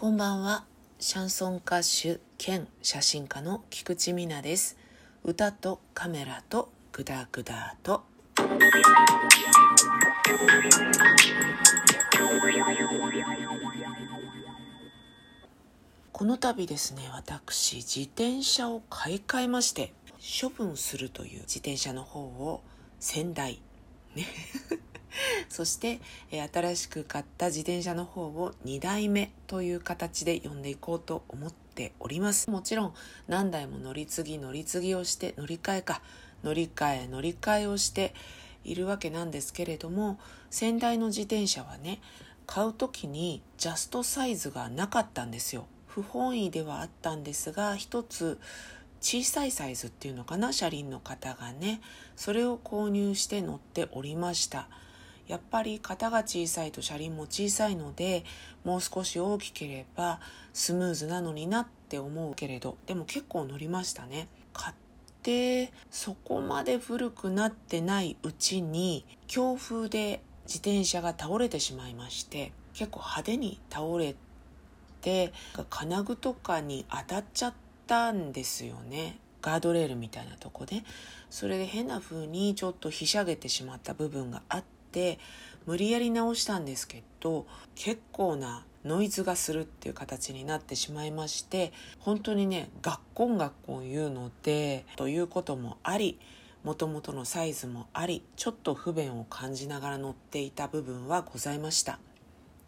[0.00, 0.64] こんばんは。
[0.98, 4.78] シャンソン歌手兼写真家の菊池美奈です。
[5.24, 8.04] 歌とカメラとグダグダと。
[16.12, 19.92] この度ですね、私、自転車を買い替えまして、
[20.40, 22.62] 処分するという自転車の方を
[23.00, 23.60] 先代、
[24.14, 24.24] ね
[25.60, 26.00] そして、
[26.30, 32.48] え新しく買った自転車の方を2代目という形で呼んでいこうと思っております。
[32.48, 32.94] もちろん
[33.28, 36.00] 何台も乗り継ぎ乗り継ぎをして乗り換えか
[36.42, 38.14] 乗り換え乗り換えをして
[38.64, 40.18] いるわけなんですけれども
[40.48, 42.00] 先代の自転車はね
[42.46, 45.66] 買う時にジャストサイズがなかったんですよ。
[45.86, 48.40] 不本意ではあったんですが一つ
[49.02, 51.82] 小さいサイズっていうのかな車輪の方がね
[52.16, 54.68] それを購入して乗っておりました
[55.30, 58.24] やっぱり型が小さいと車輪も小さいので
[58.64, 60.18] もう少し大きければ
[60.52, 62.76] スムーズなのになって思うけれど。
[62.86, 64.26] でも結構乗りましたね。
[64.52, 64.74] 買っ
[65.22, 74.16] てそこまで古くなってないうちに強風で自転車が倒れてしまいまして結構派手に倒れ
[75.00, 75.32] て
[75.68, 77.54] 金具とかに当たっちゃっ
[77.86, 79.20] たんですよね。
[79.42, 80.82] ガードレールみたいなとこで。
[81.30, 84.79] それで変な風にちょっとひしゃげてしまった部分があって
[85.66, 96.18] 無理やり直したんですけど結構なノイズがするっていう形になってしまいまして本当にね学校学校言うのでということもあり
[96.64, 101.98] もともとのサイズもありちょっと不便を感じながら乗っていた部分はございました。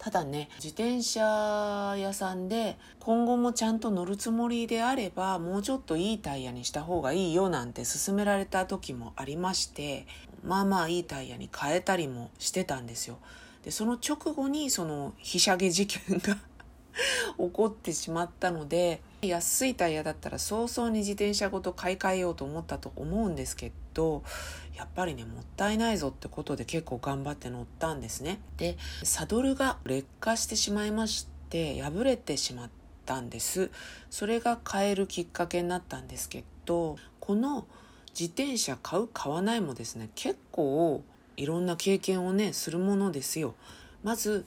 [0.03, 10.09] ただね自転車屋さんで今後もちゃんと乗るつもりであればもうちょっといいタイヤにした方がいいよなんて勧められた時もありまして
[10.43, 13.19] まあまあいいタイヤに変えたりもしてたんですよ。
[13.65, 16.37] でその直後にそのひしゃげ事件が
[17.39, 24.25] 起こってしまったので安いタイヤだったら早々に自転車ごと買い替えようと思ったと思うんですけど
[24.77, 28.41] やっぱりねもったいないぞってことで結構頑張って乗ったんですね。
[28.57, 32.71] でサドルが劣化してしまいまして破れてしまっ
[33.07, 33.71] たんです。
[34.11, 37.67] それが変えるきっかけになったんですけどこの
[38.19, 41.03] 自転車買う買わないもですね結構
[41.37, 43.55] いろんな経験をねするものですよ。
[44.03, 44.45] まず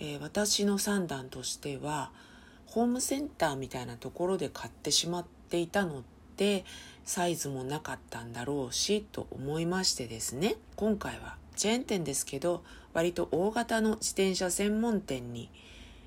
[0.00, 2.10] えー、私の算段としては
[2.68, 6.04] ホームセンターみたいなところで買ってしまっていたの
[6.36, 6.64] で
[7.04, 10.56] サイズもなかったんだろうしと思いましてですね。
[10.76, 12.62] 今回はチェーン店ですけど
[12.92, 15.50] 割と大型の自転車専門店に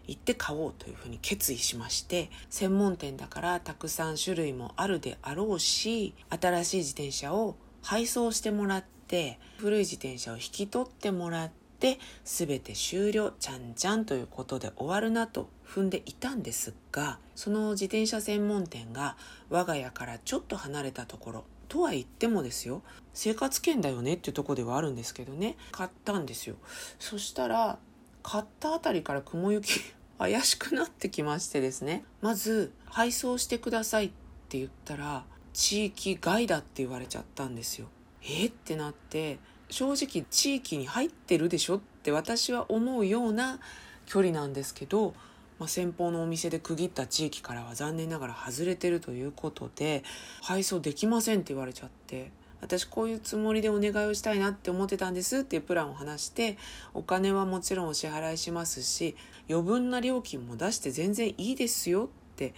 [0.07, 19.17] 行って買おうというふうに決意しまして専門店だからたくさん種類もあるであろうし新しい自転車を配送してもらって古い自転車を引き取ってもらってで全て終了ちゃんちゃんということで終わるなと踏んでいたんですがその自転車専門店が
[19.49, 22.83] 我が家からちょっと離れたところとは言ってもですよ
[23.13, 26.55] 生活圏だよねっていうとこではあるんですけどね買ったんですよ。
[26.99, 27.79] そしたら
[28.23, 29.81] 買ったあたりから雲行き
[30.19, 34.11] 怪しくなってきましてですねまず配送してくださいっ
[34.49, 37.87] て言ったら地域外だって言われちゃったんですよ。
[38.23, 38.45] え？
[38.45, 39.39] ってなって
[39.71, 43.59] 正直地域に入ってるでしょって私は思うような
[44.05, 45.13] 距離なんですけど、
[45.57, 50.03] まあ、先方のお店で区切った地域からは残念ながら外れてるということで
[50.41, 56.57] 配送できませんって言われちゃって私こういうつもりでお願いをしたいなって思ってたんですっていうプランを話して
[56.93, 59.15] お金はもちろんお支払いしますし
[59.49, 62.53] 余分な料金も出して全然いいですよって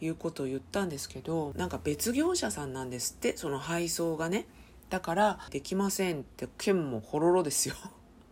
[0.00, 4.46] いうことを言ったんですけどなんか別業者さんなんですってその配送がね。
[4.90, 7.74] だからできませんって県もほろろですよ。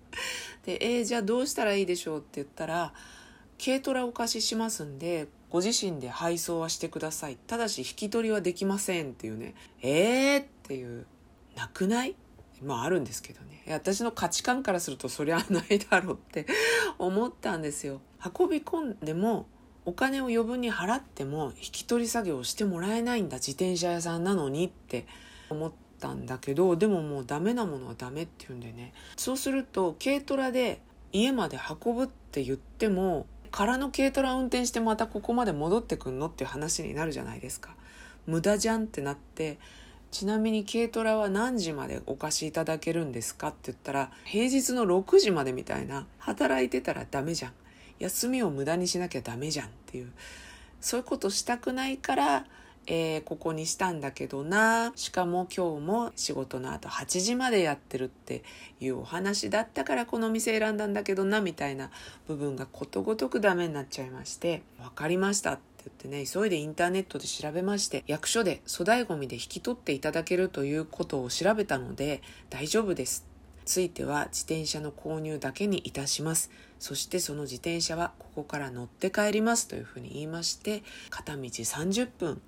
[0.64, 2.92] でえー、じゃあどうしたらいいでしょうって言ったら
[3.62, 7.36] 軽トラお貸ししますんでご自身で配送はしてください。
[7.46, 9.54] ただし引き取りはできませんっていうね。
[9.82, 11.06] えーっていう。
[11.54, 12.16] なくない？
[12.62, 13.62] まああるんですけどね。
[13.68, 16.46] 私の価値観からするとそりゃないだろうって
[16.98, 18.00] 思ったんですよ。
[18.38, 19.46] 運び込んでも
[19.84, 25.06] お金を余分に払っても引き取り作業をしてもらえないんだ自転車屋さんなのにって
[25.48, 28.92] 思ってったんだけどでももうダメなものはダメって言うんでね。
[29.16, 30.80] そうすると軽トラで
[31.12, 37.74] 家まで運ぶって言っても空の軽トラ運転してまたここまで戻ってくんのっていう話になるじゃないですか。
[38.26, 39.58] 無駄じゃんってなって
[40.10, 47.52] ちなみに軽トラは何時までお貸しいただけるんですかって言ったら平日の6時までみたいな働いてたらダメじゃん。
[47.98, 50.12] 休みを無駄にしなきゃダメじゃんっていう。
[50.80, 52.44] そういうことしたくないから
[52.86, 54.92] えー、ここにしたんだけどな。
[54.96, 58.42] しかも今日も仕事の後8時までやってるって
[58.80, 61.90] いうお話だったからこの店選んだんだけどなみたいな
[62.28, 64.62] 部分がことごとくダメになっちゃいまして。
[64.78, 73.26] 分かりましたって言ってね急いでインターネットで調べまして役所で粗大ごみで引き取っていただけるということを調べたので大丈夫です。
[73.66, 76.50] ついては自転車の購入だけにいたします。
[76.78, 82.40] そしてその自転車はここから乗って帰りますというふうに言いまして、片道30分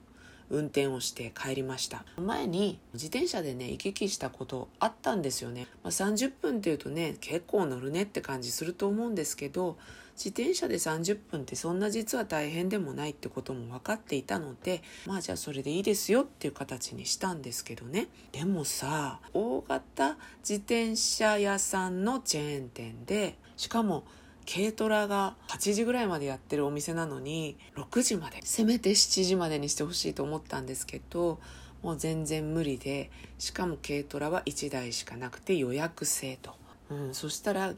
[0.50, 2.04] 運転をして帰りました。
[2.16, 9.76] 前に自転車でね行き来したことあったんですよね、まあ、30分っていうとね結構乗るねって感じすると思うんですけど
[10.18, 18.08] 自転車で30分ってそんな実は大変でもないってことも分かっていたのでまあじゃあそれでいいですよっていう形にしたんですけどね。
[18.32, 24.04] でもさ大型自転車屋さんのチェーン店でしかも
[24.50, 31.38] 軽トラが8時ぐらいまでやってるお店なのに6時までせめて7時までにしてほしいと思ったんですけど
[31.82, 36.54] もう全然無理でしかも軽トラは1台しかなくて予約制と、
[36.90, 37.74] うん、そしたら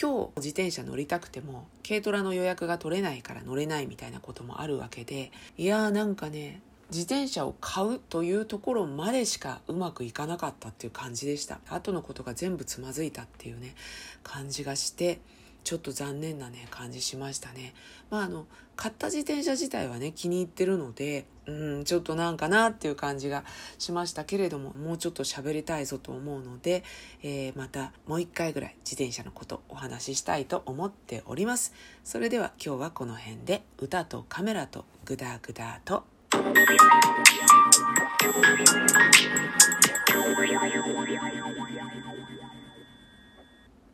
[0.00, 13.74] 今日自転車乗りたくても軽トラの予約が取れないから乗れないみたいなこともあるわけでいやーなんかね自転車を買うというところまでしかうまくいかなかったっていう感じでした後のことが全部つまずいたっていうね
[14.22, 15.20] 感じがして
[15.64, 17.74] ちょっと残念なね、感じしましたね。
[18.10, 18.46] まああの、
[18.76, 23.44] 買った自転車自体はね、気に入ってるので、うん、ちょっとなんかなっていう感じが
[23.78, 26.84] しましたけれども、もうちょっと喋りたいぞと思うので、
[27.22, 31.72] えー、またもう一回ぐらい自転車のことお話ししたいと思っております。
[32.04, 36.04] それでは今日はこの辺で歌とカメラとグダグダと
[40.34, 42.13] Thank you.